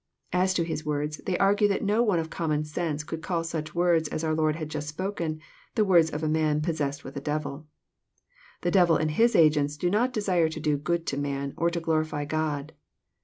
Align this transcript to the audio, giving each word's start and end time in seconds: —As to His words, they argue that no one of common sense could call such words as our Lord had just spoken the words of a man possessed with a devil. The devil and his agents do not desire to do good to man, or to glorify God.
—As 0.43 0.55
to 0.55 0.63
His 0.63 0.83
words, 0.83 1.17
they 1.27 1.37
argue 1.37 1.67
that 1.67 1.83
no 1.83 2.01
one 2.01 2.17
of 2.17 2.31
common 2.31 2.63
sense 2.63 3.03
could 3.03 3.21
call 3.21 3.43
such 3.43 3.75
words 3.75 4.07
as 4.09 4.23
our 4.23 4.33
Lord 4.33 4.55
had 4.55 4.67
just 4.67 4.87
spoken 4.89 5.39
the 5.75 5.85
words 5.85 6.09
of 6.09 6.23
a 6.23 6.27
man 6.27 6.59
possessed 6.59 7.03
with 7.03 7.15
a 7.17 7.21
devil. 7.21 7.67
The 8.61 8.71
devil 8.71 8.97
and 8.97 9.11
his 9.11 9.35
agents 9.35 9.77
do 9.77 9.91
not 9.91 10.11
desire 10.11 10.49
to 10.49 10.59
do 10.59 10.75
good 10.75 11.05
to 11.05 11.17
man, 11.17 11.53
or 11.55 11.69
to 11.69 11.79
glorify 11.79 12.25
God. 12.25 12.73